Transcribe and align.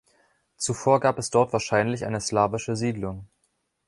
Zuvor 0.57 0.99
gab 0.99 1.19
es 1.19 1.29
dort 1.29 1.53
wahrscheinlich 1.53 2.05
eine 2.07 2.21
slawische 2.21 2.75
Siedlung. 2.75 3.27